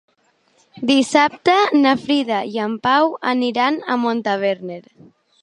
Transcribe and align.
Dissabte 0.91 1.53
na 1.81 1.91
Frida 2.05 2.39
i 2.55 2.57
en 2.65 2.75
Pau 2.89 3.13
aniran 3.35 3.79
a 3.97 4.01
Montaverner. 4.07 4.83